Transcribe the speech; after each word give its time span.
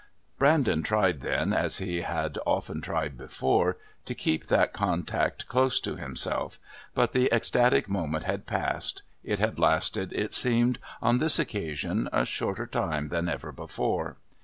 Brandon 0.39 0.81
tried 0.81 1.21
then, 1.21 1.53
as 1.53 1.77
he 1.77 2.01
had 2.01 2.39
often 2.43 2.81
tried 2.81 3.15
before, 3.15 3.77
to 4.03 4.15
keep 4.15 4.47
that 4.47 4.73
contact 4.73 5.47
close 5.47 5.79
to 5.79 5.95
himself, 5.95 6.57
but 6.95 7.13
the 7.13 7.31
ecstatic 7.31 7.87
moment 7.87 8.23
had 8.23 8.47
passed; 8.47 9.03
it 9.23 9.37
had 9.37 9.59
lasted, 9.59 10.11
it 10.13 10.33
seemed, 10.33 10.79
on 11.03 11.19
this 11.19 11.37
occasion 11.37 12.09
a 12.11 12.25
shorter 12.25 12.65
time 12.65 13.09
than 13.09 13.29
ever 13.29 13.51
before. 13.51 14.17